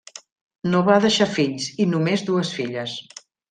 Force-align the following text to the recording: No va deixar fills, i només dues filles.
No 0.71 0.79
va 0.87 0.95
deixar 1.03 1.29
fills, 1.35 1.69
i 1.85 1.89
només 1.95 2.27
dues 2.33 2.51
filles. 2.61 2.97